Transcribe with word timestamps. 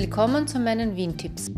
Willkommen 0.00 0.46
zu 0.46 0.60
meinen 0.60 0.94
Wien-Tipps. 0.94 1.50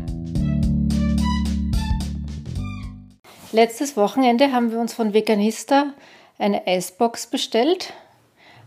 Letztes 3.51 3.95
Wochenende 3.95 4.51
haben 4.51 4.71
wir 4.71 4.79
uns 4.79 4.95
von 4.95 5.13
Veganista 5.13 5.93
eine 6.39 6.65
Eisbox 6.65 7.27
bestellt. 7.27 7.93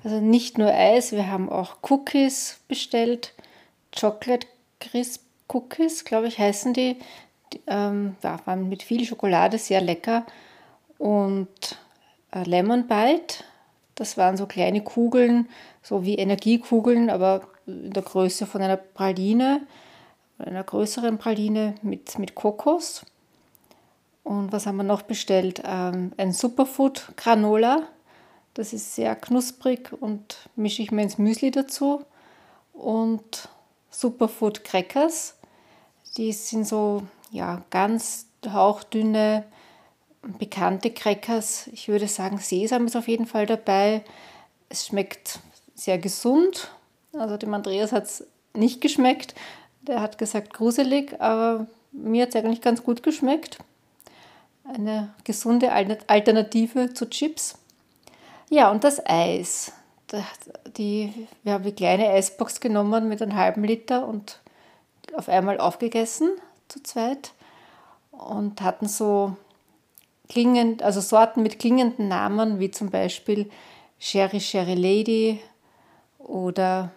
Also 0.05 0.21
nicht 0.21 0.59
nur 0.59 0.69
Eis, 0.69 1.11
wir 1.11 1.29
haben 1.29 1.49
auch 1.49 1.79
Cookies 1.91 2.61
bestellt. 2.69 3.35
Chocolate 4.01 4.47
Crisp 4.79 5.23
Cookies, 5.49 6.05
glaube 6.05 6.29
ich, 6.29 6.39
heißen 6.39 6.73
die. 6.73 7.01
die 7.53 7.61
ähm, 7.67 8.15
waren 8.23 8.69
mit 8.69 8.85
viel 8.85 9.05
Schokolade, 9.05 9.59
sehr 9.59 9.81
lecker. 9.81 10.25
Und 10.99 11.49
äh, 12.31 12.45
Lemon 12.45 12.87
Bite, 12.87 13.43
das 13.95 14.17
waren 14.17 14.37
so 14.37 14.47
kleine 14.47 14.83
Kugeln, 14.83 15.49
so 15.83 16.05
wie 16.05 16.17
Energiekugeln, 16.17 17.11
aber 17.11 17.43
in 17.67 17.93
der 17.93 18.03
Größe 18.03 18.47
von 18.47 18.63
einer 18.63 18.77
Praline, 18.77 19.67
einer 20.39 20.65
größeren 20.65 21.19
Praline 21.19 21.75
mit, 21.83 22.19
mit 22.19 22.35
Kokos. 22.35 23.07
Und 24.23 24.53
was 24.53 24.67
haben 24.67 24.77
wir 24.77 24.85
noch 24.85 25.03
bestellt? 25.03 25.63
Ähm, 25.65 26.13
ein 26.17 26.33
Superfood 26.33 27.13
Granola. 27.17 27.83
Das 28.55 28.73
ist 28.73 28.95
sehr 28.95 29.15
knusprig 29.17 29.93
und 29.93 30.49
mische 30.57 30.83
ich 30.83 30.91
mir 30.91 31.03
ins 31.03 31.19
Müsli 31.19 31.51
dazu. 31.51 32.03
Und 32.73 33.49
Superfood 33.91 34.65
Crackers. 34.65 35.37
Die 36.17 36.33
sind 36.33 36.67
so 36.67 37.03
ja, 37.31 37.63
ganz 37.71 38.27
hauchdünne, 38.47 39.45
bekannte 40.39 40.91
Crackers. 40.91 41.69
Ich 41.73 41.89
würde 41.89 42.09
sagen, 42.09 42.39
Sesam 42.39 42.87
ist 42.87 42.97
auf 42.97 43.09
jeden 43.09 43.27
Fall 43.27 43.47
dabei. 43.47 44.03
Es 44.69 44.87
schmeckt 44.87 45.39
sehr 45.75 45.99
gesund. 45.99 46.71
Also 47.13 47.37
dem 47.37 47.55
Andreas 47.55 47.93
hat 47.93 48.05
es 48.05 48.27
nicht 48.55 48.81
geschmeckt. 48.81 49.35
Der 49.83 50.01
hat 50.01 50.19
gesagt 50.19 50.55
gruselig, 50.55 51.21
aber 51.21 51.67
mir 51.93 52.23
hat 52.23 52.31
es 52.31 52.37
eigentlich 52.37 52.63
ganz 52.63 52.83
gut 52.83 53.03
geschmeckt 53.03 53.59
eine 54.65 55.15
gesunde 55.25 55.73
Alternative 55.73 56.95
zu 56.95 57.09
Chips. 57.09 57.59
Ja, 58.51 58.71
und 58.71 58.85
das 58.85 59.05
Eis. 59.05 59.73
Die, 60.77 61.27
wir 61.43 61.55
haben 61.55 61.65
die 61.65 61.73
kleine 61.73 62.09
Eisbox 62.09 62.61
genommen 62.61 63.09
mit 63.09 63.21
einem 63.21 63.35
halben 63.35 63.65
Liter 63.65 64.07
und 64.07 64.41
auf 65.15 65.29
einmal 65.29 65.59
aufgegessen 65.59 66.31
zu 66.69 66.83
zweit 66.83 67.33
und 68.11 68.61
hatten 68.61 68.87
so 68.87 69.37
klingend, 70.29 70.83
also 70.83 71.01
Sorten 71.01 71.43
mit 71.43 71.59
klingenden 71.59 72.09
Namen, 72.09 72.59
wie 72.59 72.71
zum 72.71 72.91
Beispiel 72.91 73.51
Sherry 73.99 74.41
Sherry 74.41 74.75
Lady 74.75 75.41
oder 76.19 76.91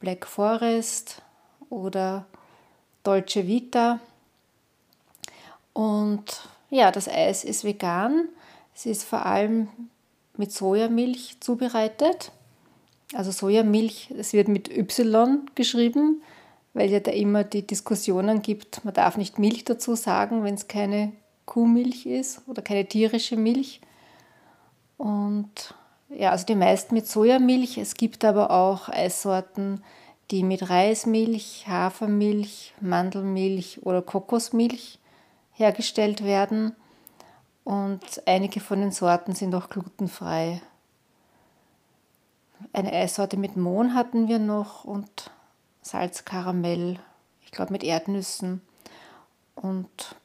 Black 0.00 0.26
Forest 0.26 1.22
oder 1.70 2.26
Dolce 3.02 3.46
Vita. 3.46 4.00
Und 5.72 6.40
ja, 6.70 6.90
das 6.90 7.08
Eis 7.08 7.44
ist 7.44 7.64
vegan. 7.64 8.28
Es 8.74 8.86
ist 8.86 9.04
vor 9.04 9.24
allem 9.26 9.68
mit 10.36 10.52
Sojamilch 10.52 11.36
zubereitet. 11.40 12.32
Also 13.14 13.30
Sojamilch, 13.30 14.10
es 14.16 14.32
wird 14.32 14.48
mit 14.48 14.68
Y 14.68 15.46
geschrieben, 15.54 16.22
weil 16.72 16.90
ja 16.90 17.00
da 17.00 17.12
immer 17.12 17.44
die 17.44 17.66
Diskussionen 17.66 18.42
gibt, 18.42 18.84
man 18.84 18.94
darf 18.94 19.16
nicht 19.16 19.38
Milch 19.38 19.64
dazu 19.64 19.94
sagen, 19.94 20.42
wenn 20.42 20.54
es 20.54 20.66
keine 20.66 21.12
Kuhmilch 21.46 22.06
ist 22.06 22.42
oder 22.46 22.62
keine 22.62 22.86
tierische 22.86 23.36
Milch. 23.36 23.80
Und 24.96 25.74
ja, 26.08 26.30
also 26.30 26.46
die 26.46 26.54
meisten 26.54 26.94
mit 26.94 27.06
Sojamilch. 27.06 27.78
Es 27.78 27.94
gibt 27.94 28.24
aber 28.24 28.50
auch 28.50 28.88
Eissorten, 28.88 29.82
die 30.30 30.42
mit 30.42 30.70
Reismilch, 30.70 31.66
Hafermilch, 31.68 32.74
Mandelmilch 32.80 33.80
oder 33.82 34.02
Kokosmilch 34.02 34.98
hergestellt 35.52 36.24
werden 36.24 36.74
und 37.64 38.22
einige 38.26 38.60
von 38.60 38.80
den 38.80 38.92
Sorten 38.92 39.34
sind 39.34 39.54
auch 39.54 39.70
glutenfrei. 39.70 40.60
Eine 42.72 42.92
Eissorte 42.92 43.36
mit 43.36 43.56
Mohn 43.56 43.94
hatten 43.94 44.28
wir 44.28 44.38
noch 44.38 44.84
und 44.84 45.30
Salzkaramell, 45.80 46.98
ich 47.42 47.50
glaube 47.50 47.72
mit 47.72 47.82
Erdnüssen. 47.82 48.60
Und 49.54 50.16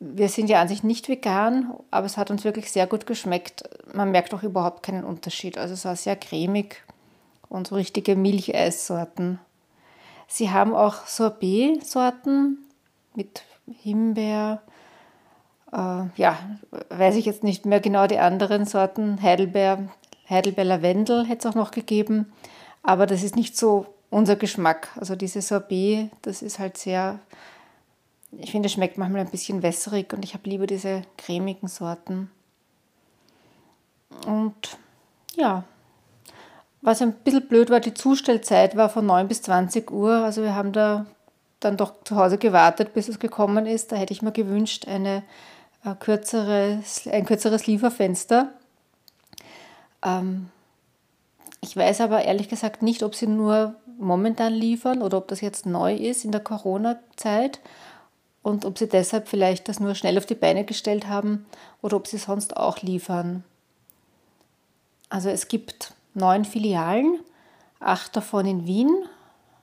wir 0.00 0.30
sind 0.30 0.48
ja 0.48 0.60
an 0.60 0.68
sich 0.68 0.82
nicht 0.82 1.08
vegan, 1.08 1.74
aber 1.90 2.06
es 2.06 2.16
hat 2.16 2.30
uns 2.30 2.44
wirklich 2.44 2.72
sehr 2.72 2.86
gut 2.86 3.06
geschmeckt. 3.06 3.64
Man 3.92 4.10
merkt 4.10 4.32
auch 4.32 4.42
überhaupt 4.42 4.82
keinen 4.82 5.04
Unterschied. 5.04 5.58
Also 5.58 5.74
es 5.74 5.84
war 5.84 5.94
sehr 5.94 6.16
cremig 6.16 6.82
und 7.50 7.68
so 7.68 7.74
richtige 7.74 8.16
Milcheissorten. 8.16 9.38
Sie 10.26 10.50
haben 10.50 10.74
auch 10.74 11.06
Sorbet-Sorten 11.06 12.58
mit 13.14 13.42
Himbeer, 13.82 14.62
äh, 15.72 16.02
ja, 16.16 16.38
weiß 16.88 17.16
ich 17.16 17.26
jetzt 17.26 17.44
nicht 17.44 17.66
mehr 17.66 17.80
genau 17.80 18.06
die 18.06 18.18
anderen 18.18 18.64
Sorten. 18.64 19.20
Heidelbeer, 19.20 19.88
Heidelbeer 20.28 20.64
Lavendel 20.64 21.26
hätte 21.26 21.46
es 21.46 21.52
auch 21.52 21.56
noch 21.56 21.72
gegeben, 21.72 22.32
aber 22.82 23.06
das 23.06 23.22
ist 23.22 23.36
nicht 23.36 23.56
so 23.56 23.86
unser 24.08 24.36
Geschmack. 24.36 24.88
Also 24.96 25.14
diese 25.14 25.42
Sorbet, 25.42 26.10
das 26.22 26.42
ist 26.42 26.58
halt 26.58 26.78
sehr, 26.78 27.18
ich 28.32 28.50
finde, 28.50 28.66
es 28.66 28.72
schmeckt 28.72 28.98
manchmal 28.98 29.22
ein 29.22 29.30
bisschen 29.30 29.62
wässrig 29.62 30.12
und 30.12 30.24
ich 30.24 30.34
habe 30.34 30.48
lieber 30.48 30.66
diese 30.66 31.02
cremigen 31.16 31.68
Sorten. 31.68 32.30
Und 34.26 34.78
ja, 35.36 35.64
was 36.82 37.02
ein 37.02 37.12
bisschen 37.12 37.48
blöd 37.48 37.70
war, 37.70 37.80
die 37.80 37.94
Zustellzeit 37.94 38.76
war 38.76 38.88
von 38.88 39.06
9 39.06 39.28
bis 39.28 39.42
20 39.42 39.90
Uhr. 39.90 40.24
Also 40.24 40.42
wir 40.42 40.54
haben 40.54 40.72
da 40.72 41.06
dann 41.60 41.76
doch 41.76 42.02
zu 42.04 42.16
Hause 42.16 42.38
gewartet, 42.38 42.94
bis 42.94 43.08
es 43.08 43.18
gekommen 43.18 43.66
ist. 43.66 43.92
Da 43.92 43.96
hätte 43.96 44.12
ich 44.12 44.22
mir 44.22 44.32
gewünscht, 44.32 44.88
eine, 44.88 45.22
äh, 45.84 45.94
kürzeres, 45.94 47.06
ein 47.06 47.26
kürzeres 47.26 47.66
Lieferfenster. 47.66 48.50
Ähm, 50.02 50.48
ich 51.60 51.76
weiß 51.76 52.00
aber 52.00 52.24
ehrlich 52.24 52.48
gesagt 52.48 52.82
nicht, 52.82 53.02
ob 53.02 53.14
sie 53.14 53.26
nur 53.26 53.74
momentan 53.98 54.54
liefern 54.54 55.02
oder 55.02 55.18
ob 55.18 55.28
das 55.28 55.42
jetzt 55.42 55.66
neu 55.66 55.94
ist 55.94 56.24
in 56.24 56.32
der 56.32 56.40
Corona-Zeit 56.40 57.60
und 58.42 58.64
ob 58.64 58.78
sie 58.78 58.88
deshalb 58.88 59.28
vielleicht 59.28 59.68
das 59.68 59.80
nur 59.80 59.94
schnell 59.94 60.18
auf 60.18 60.26
die 60.26 60.34
Beine 60.34 60.64
gestellt 60.64 61.06
haben 61.06 61.46
oder 61.82 61.96
ob 61.96 62.06
sie 62.06 62.18
sonst 62.18 62.56
auch 62.56 62.82
liefern. 62.82 63.44
Also 65.08 65.28
es 65.28 65.48
gibt 65.48 65.92
neun 66.14 66.44
Filialen, 66.44 67.20
acht 67.80 68.16
davon 68.16 68.46
in 68.46 68.66
Wien, 68.66 68.90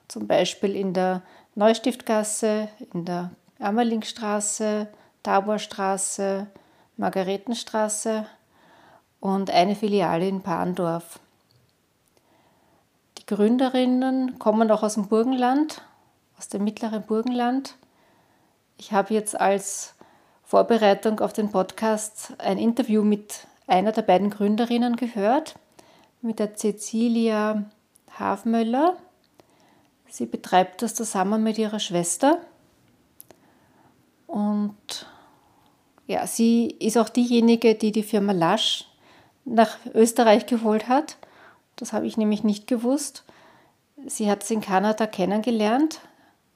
zum 0.06 0.26
Beispiel 0.26 0.76
in 0.76 0.94
der 0.94 1.22
Neustiftgasse, 1.54 2.68
in 2.92 3.04
der 3.04 3.30
Ammerlingstraße, 3.58 4.88
Taborstraße, 5.22 6.46
Margaretenstraße 6.96 8.26
und 9.20 9.50
eine 9.50 9.74
Filiale 9.74 10.28
in 10.28 10.42
Parndorf. 10.42 11.18
Die 13.18 13.26
Gründerinnen 13.26 14.38
kommen 14.38 14.70
auch 14.70 14.82
aus 14.82 14.94
dem 14.94 15.08
Burgenland, 15.08 15.82
aus 16.38 16.48
dem 16.48 16.64
mittleren 16.64 17.02
Burgenland. 17.02 17.74
Ich 18.80 18.92
habe 18.92 19.12
jetzt 19.12 19.38
als 19.38 19.94
Vorbereitung 20.44 21.18
auf 21.18 21.32
den 21.32 21.50
Podcast 21.50 22.32
ein 22.38 22.58
Interview 22.58 23.02
mit 23.02 23.48
einer 23.66 23.90
der 23.90 24.02
beiden 24.02 24.30
Gründerinnen 24.30 24.94
gehört, 24.94 25.56
mit 26.22 26.38
der 26.38 26.54
Cecilia 26.54 27.64
Hafmöller. 28.18 28.96
Sie 30.08 30.26
betreibt 30.26 30.80
das 30.80 30.94
zusammen 30.94 31.42
mit 31.42 31.58
ihrer 31.58 31.80
Schwester. 31.80 32.40
Und 34.28 35.06
ja, 36.06 36.26
sie 36.28 36.68
ist 36.78 36.98
auch 36.98 37.08
diejenige, 37.08 37.74
die 37.74 37.90
die 37.90 38.04
Firma 38.04 38.32
Lasch 38.32 38.88
nach 39.44 39.76
Österreich 39.92 40.46
geholt 40.46 40.86
hat. 40.86 41.16
Das 41.74 41.92
habe 41.92 42.06
ich 42.06 42.16
nämlich 42.16 42.44
nicht 42.44 42.68
gewusst. 42.68 43.24
Sie 44.06 44.30
hat 44.30 44.44
es 44.44 44.50
in 44.52 44.60
Kanada 44.60 45.08
kennengelernt. 45.08 46.00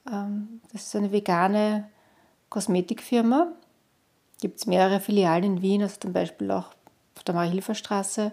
Ähm, 0.09 0.61
das 0.71 0.83
ist 0.83 0.95
eine 0.95 1.11
vegane 1.11 1.89
Kosmetikfirma. 2.53 3.47
Gibt 4.39 4.59
es 4.59 4.67
mehrere 4.67 4.99
Filialen 4.99 5.43
in 5.43 5.61
Wien, 5.63 5.81
also 5.81 5.95
zum 5.99 6.13
Beispiel 6.13 6.51
auch 6.51 6.67
auf 7.15 7.23
der 7.25 7.33
Marie-Hilfer-Straße 7.33 8.31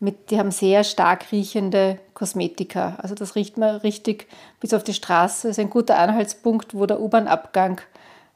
mit, 0.00 0.30
die 0.30 0.38
haben 0.38 0.50
sehr 0.50 0.84
stark 0.84 1.32
riechende 1.32 1.98
Kosmetika. 2.14 2.96
Also 2.98 3.14
das 3.14 3.34
riecht 3.34 3.58
man 3.58 3.76
richtig 3.76 4.26
bis 4.60 4.72
auf 4.72 4.84
die 4.84 4.94
Straße. 4.94 5.48
Das 5.48 5.58
ist 5.58 5.62
ein 5.62 5.70
guter 5.70 5.98
Anhaltspunkt, 5.98 6.74
wo 6.74 6.86
der 6.86 7.00
U-Bahn-Abgang 7.00 7.80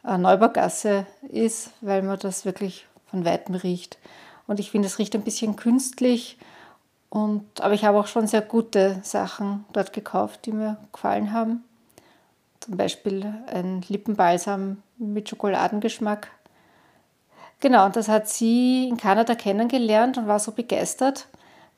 äh, 0.05 0.19
Neubaugasse 0.19 1.07
ist, 1.31 1.71
weil 1.81 2.03
man 2.03 2.19
das 2.19 2.45
wirklich 2.45 2.87
von 3.07 3.25
weitem 3.25 3.55
riecht. 3.55 3.99
Und 4.47 4.61
ich 4.61 4.71
finde, 4.71 4.89
es 4.89 4.99
riecht 4.99 5.15
ein 5.15 5.23
bisschen 5.23 5.57
künstlich. 5.57 6.37
Und, 7.09 7.61
aber 7.61 7.75
ich 7.75 7.85
habe 7.85 7.99
auch 7.99 8.07
schon 8.07 8.27
sehr 8.27 8.43
gute 8.43 9.01
Sachen 9.03 9.65
dort 9.73 9.93
gekauft, 9.93 10.47
die 10.47 10.53
mir 10.53 10.79
gefallen 10.93 11.33
haben. 11.33 11.63
Zum 12.63 12.77
Beispiel 12.77 13.27
ein 13.53 13.83
Lippenbalsam 13.89 14.85
mit 14.97 15.29
Schokoladengeschmack. 15.29 16.31
Genau, 17.59 17.85
und 17.87 17.97
das 17.97 18.07
hat 18.07 18.29
sie 18.29 18.89
in 18.89 18.97
Kanada 18.97 19.35
kennengelernt 19.35 20.17
und 20.17 20.29
war 20.29 20.39
so 20.39 20.53
begeistert, 20.53 21.27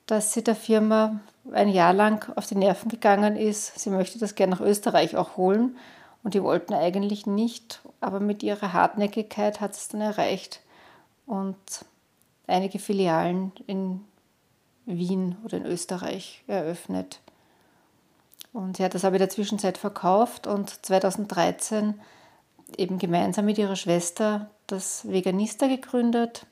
dass 0.04 0.34
sie 0.34 0.44
der 0.44 0.54
Firma 0.54 1.20
ein 1.52 1.70
Jahr 1.70 1.94
lang 1.94 2.30
auf 2.36 2.46
die 2.46 2.56
Nerven 2.56 2.90
gegangen 2.90 3.34
ist. 3.36 3.78
Sie 3.78 3.88
möchte 3.88 4.18
das 4.18 4.34
gerne 4.34 4.56
nach 4.56 4.60
Österreich 4.60 5.16
auch 5.16 5.38
holen 5.38 5.74
und 6.22 6.34
die 6.34 6.42
wollten 6.42 6.74
eigentlich 6.74 7.24
nicht, 7.24 7.80
aber 8.02 8.20
mit 8.20 8.42
ihrer 8.42 8.74
Hartnäckigkeit 8.74 9.62
hat 9.62 9.72
es 9.72 9.88
dann 9.88 10.02
erreicht 10.02 10.60
und 11.24 11.56
einige 12.46 12.78
Filialen 12.78 13.52
in 13.66 14.04
Wien 14.84 15.38
oder 15.44 15.56
in 15.56 15.64
Österreich 15.64 16.44
eröffnet. 16.46 17.20
Und 18.54 18.76
sie 18.76 18.84
hat 18.84 18.94
das 18.94 19.04
aber 19.04 19.16
in 19.16 19.20
der 19.20 19.30
Zwischenzeit 19.30 19.76
verkauft 19.76 20.46
und 20.46 20.86
2013 20.86 22.00
eben 22.78 22.98
gemeinsam 22.98 23.46
mit 23.46 23.58
ihrer 23.58 23.74
Schwester 23.74 24.48
das 24.68 25.06
Veganista 25.10 25.66
gegründet. 25.66 26.46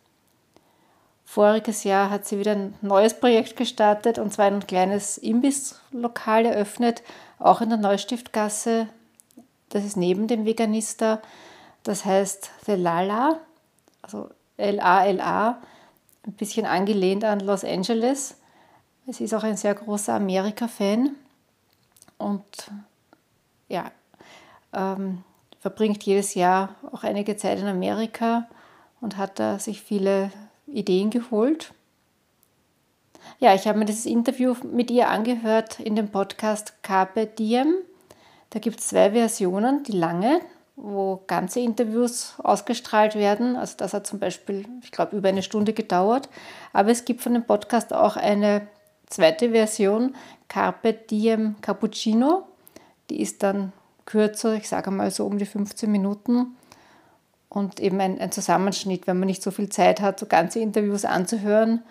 Voriges 1.25 1.85
Jahr 1.85 2.11
hat 2.11 2.27
sie 2.27 2.41
wieder 2.41 2.53
ein 2.53 2.75
neues 2.83 3.15
Projekt 3.15 3.57
gestartet 3.57 4.19
und 4.19 4.33
zwar 4.33 4.47
ein 4.47 4.67
kleines 4.67 5.17
Imbisslokal 5.17 6.45
eröffnet, 6.45 7.05
auch 7.39 7.61
in 7.61 7.69
der 7.69 7.79
Neustiftgasse. 7.79 8.89
Das 9.69 9.85
ist 9.85 9.97
neben 9.97 10.27
dem 10.27 10.45
Veganista. 10.45 11.23
Das 11.85 12.05
heißt 12.05 12.51
The 12.67 12.73
Lala, 12.73 13.39
also 14.03 14.29
L-A-L-A, 14.57 15.63
ein 16.27 16.33
bisschen 16.33 16.67
angelehnt 16.67 17.23
an 17.23 17.39
Los 17.39 17.65
Angeles. 17.65 18.35
Sie 19.07 19.23
ist 19.23 19.35
auch 19.35 19.45
ein 19.45 19.57
sehr 19.57 19.75
großer 19.77 20.15
Amerika-Fan 20.15 21.15
und 22.23 22.71
ja, 23.69 23.91
ähm, 24.73 25.25
verbringt 25.61 26.03
jedes 26.03 26.35
Jahr 26.35 26.77
auch 26.93 27.05
einige 27.05 27.37
Zeit 27.37 27.59
in 27.59 27.67
Amerika 27.67 28.49
und 29.01 29.17
hat 29.17 29.39
da 29.39 29.59
sich 29.59 29.83
viele 29.83 30.31
Ideen 30.67 31.11
geholt. 31.11 31.73
Ja, 33.39 33.55
ich 33.55 33.67
habe 33.67 33.79
mir 33.79 33.85
dieses 33.85 34.07
Interview 34.07 34.55
mit 34.73 34.91
ihr 34.91 35.09
angehört 35.09 35.81
in 35.81 35.97
dem 35.97 36.09
Podcast 36.09 36.83
Carpe 36.83 37.27
Diem. 37.27 37.75
Da 38.51 38.59
gibt 38.59 38.81
es 38.81 38.89
zwei 38.89 39.13
Versionen, 39.13 39.83
die 39.85 39.93
lange, 39.93 40.41
wo 40.77 41.23
ganze 41.27 41.61
Interviews 41.61 42.35
ausgestrahlt 42.43 43.15
werden. 43.15 43.57
Also 43.57 43.77
das 43.77 43.95
hat 43.95 44.07
zum 44.07 44.19
Beispiel, 44.19 44.67
ich 44.83 44.93
glaube, 44.93 45.17
über 45.17 45.29
eine 45.29 45.43
Stunde 45.43 45.73
gedauert. 45.73 46.29
Aber 46.73 46.91
es 46.91 47.05
gibt 47.05 47.21
von 47.21 47.35
dem 47.35 47.45
Podcast 47.45 47.93
auch 47.93 48.17
eine 48.17 48.67
zweite 49.13 49.51
Version, 49.51 50.15
Carpe 50.49 50.93
Diem 50.93 51.57
Cappuccino. 51.61 52.45
Die 53.11 53.21
ist 53.21 53.43
dann 53.43 53.73
kürzer, 54.07 54.55
ich 54.55 54.69
sage 54.69 54.91
mal 54.91 55.11
so 55.11 55.27
um 55.27 55.39
die 55.39 55.47
15 55.47 55.91
Minuten. 55.91 56.57
Und 57.49 57.81
eben 57.81 58.01
ein, 58.01 58.19
ein 58.19 58.33
Zusammenschnitt, 58.33 59.07
wenn 59.07 59.19
man 59.19 59.27
nicht 59.27 59.43
so 59.43 59.51
viel 59.51 59.69
Zeit 59.69 60.01
hat, 60.01 60.19
so 60.19 60.27
ganze 60.27 60.61
Interviews 60.61 61.05
anzuhören. 61.05 61.83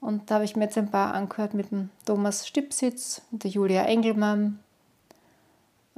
Und 0.00 0.30
da 0.30 0.36
habe 0.36 0.44
ich 0.44 0.56
mir 0.56 0.64
jetzt 0.64 0.78
ein 0.78 0.90
paar 0.90 1.14
angehört 1.14 1.54
mit 1.54 1.70
dem 1.70 1.90
Thomas 2.06 2.46
Stipsitz, 2.46 3.22
mit 3.30 3.44
der 3.44 3.50
Julia 3.50 3.84
Engelmann. 3.84 4.58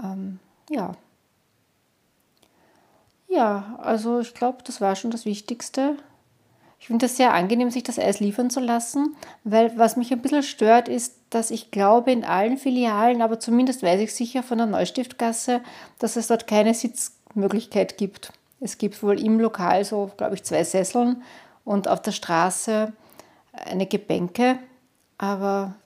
Ähm, 0.02 0.40
ja, 0.68 0.94
ja, 3.34 3.76
also 3.82 4.20
ich 4.20 4.32
glaube, 4.32 4.58
das 4.64 4.80
war 4.80 4.94
schon 4.94 5.10
das 5.10 5.24
Wichtigste. 5.24 5.96
Ich 6.84 6.88
finde 6.88 7.06
es 7.06 7.16
sehr 7.16 7.32
angenehm, 7.32 7.70
sich 7.70 7.82
das 7.82 7.98
Eis 7.98 8.20
liefern 8.20 8.50
zu 8.50 8.60
lassen, 8.60 9.16
weil 9.42 9.72
was 9.78 9.96
mich 9.96 10.12
ein 10.12 10.20
bisschen 10.20 10.42
stört, 10.42 10.86
ist, 10.86 11.14
dass 11.30 11.50
ich 11.50 11.70
glaube, 11.70 12.12
in 12.12 12.26
allen 12.26 12.58
Filialen, 12.58 13.22
aber 13.22 13.40
zumindest 13.40 13.82
weiß 13.82 14.02
ich 14.02 14.12
sicher 14.12 14.42
von 14.42 14.58
der 14.58 14.66
Neustiftgasse, 14.66 15.62
dass 15.98 16.16
es 16.16 16.26
dort 16.26 16.46
keine 16.46 16.74
Sitzmöglichkeit 16.74 17.96
gibt. 17.96 18.34
Es 18.60 18.76
gibt 18.76 19.02
wohl 19.02 19.18
im 19.18 19.40
Lokal 19.40 19.86
so, 19.86 20.10
glaube 20.18 20.34
ich, 20.34 20.44
zwei 20.44 20.62
Sesseln 20.62 21.22
und 21.64 21.88
auf 21.88 22.02
der 22.02 22.12
Straße 22.12 22.92
eine 23.54 23.86
Gebänke, 23.86 24.58
aber 25.16 25.76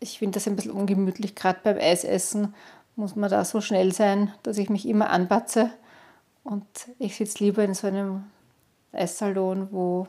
ich 0.00 0.18
finde 0.18 0.34
das 0.34 0.48
ein 0.48 0.56
bisschen 0.56 0.72
ungemütlich, 0.72 1.36
gerade 1.36 1.60
beim 1.62 1.78
Eisessen 1.78 2.56
muss 2.96 3.14
man 3.14 3.30
da 3.30 3.44
so 3.44 3.60
schnell 3.60 3.92
sein, 3.92 4.34
dass 4.42 4.58
ich 4.58 4.68
mich 4.68 4.88
immer 4.88 5.10
anbatze 5.10 5.70
und 6.42 6.66
ich 6.98 7.14
sitze 7.14 7.44
lieber 7.44 7.62
in 7.62 7.74
so 7.74 7.86
einem 7.86 8.24
Esssalon, 8.92 9.68
wo, 9.72 10.06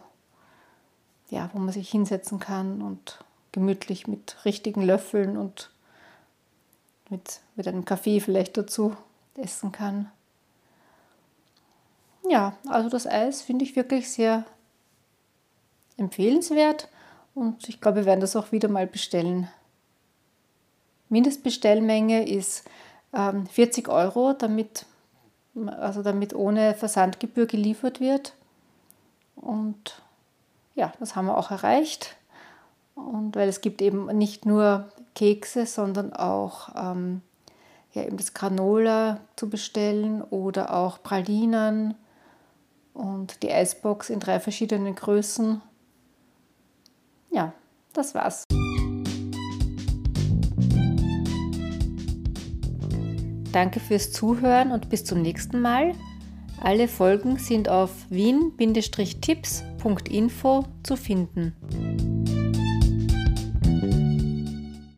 ja, 1.30 1.50
wo 1.53 1.59
man 1.59 1.74
sich 1.74 1.89
hinsetzen 1.89 2.39
kann 2.39 2.81
und 2.81 3.19
gemütlich 3.51 4.07
mit 4.07 4.44
richtigen 4.45 4.81
Löffeln 4.81 5.38
und 5.38 5.71
mit, 7.09 7.39
mit 7.56 7.68
einem 7.68 7.85
Kaffee 7.85 8.19
vielleicht 8.19 8.57
dazu 8.57 8.95
essen 9.35 9.71
kann. 9.71 10.12
Ja, 12.30 12.57
also 12.68 12.89
das 12.89 13.07
Eis 13.07 13.41
finde 13.41 13.65
ich 13.65 13.75
wirklich 13.75 14.09
sehr 14.09 14.45
empfehlenswert 15.97 16.89
und 17.36 17.68
ich 17.69 17.81
glaube, 17.81 17.97
wir 18.00 18.06
werden 18.06 18.21
das 18.21 18.36
auch 18.36 18.51
wieder 18.51 18.69
mal 18.69 18.88
bestellen. 18.88 19.50
Mindestbestellmenge 21.09 22.27
ist 22.27 22.63
ähm, 23.13 23.45
40 23.47 23.89
Euro, 23.89 24.33
damit 24.33 24.86
also 25.68 26.01
damit 26.01 26.33
ohne 26.33 26.74
Versandgebühr 26.74 27.45
geliefert 27.45 28.00
wird. 28.00 28.33
Und 29.43 30.01
ja, 30.73 30.93
das 30.99 31.15
haben 31.15 31.27
wir 31.27 31.37
auch 31.37 31.51
erreicht. 31.51 32.15
Und 32.95 33.35
weil 33.35 33.49
es 33.49 33.61
gibt 33.61 33.81
eben 33.81 34.05
nicht 34.17 34.45
nur 34.45 34.89
Kekse, 35.15 35.65
sondern 35.65 36.13
auch 36.13 36.69
ähm, 36.75 37.21
ja, 37.91 38.03
eben 38.03 38.17
das 38.17 38.33
Granola 38.33 39.19
zu 39.35 39.49
bestellen 39.49 40.21
oder 40.21 40.73
auch 40.73 41.03
Pralinen 41.03 41.95
und 42.93 43.43
die 43.43 43.51
Eisbox 43.51 44.09
in 44.09 44.19
drei 44.19 44.39
verschiedenen 44.39 44.95
Größen. 44.95 45.61
Ja, 47.31 47.53
das 47.93 48.15
war's. 48.15 48.45
Danke 53.51 53.79
fürs 53.79 54.11
Zuhören 54.11 54.71
und 54.71 54.89
bis 54.89 55.05
zum 55.05 55.21
nächsten 55.21 55.61
Mal. 55.61 55.93
Alle 56.63 56.88
Folgen 56.88 57.38
sind 57.39 57.68
auf 57.68 57.89
wien-tipps.info 58.10 60.63
zu 60.81 60.95
finden. 60.95 61.54